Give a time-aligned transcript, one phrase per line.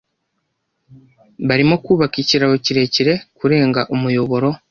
[1.47, 4.49] Barimo kubaka ikiraro kirekire kurenga umuyoboro.